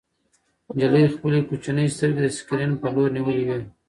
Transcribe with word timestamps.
نجلۍ 0.77 1.05
خپلې 1.15 1.39
کوچنۍ 1.47 1.87
سترګې 1.95 2.21
د 2.23 2.27
سکرین 2.37 2.71
په 2.81 2.87
لور 2.93 3.09
نیولې 3.17 3.43
وې. 3.47 3.59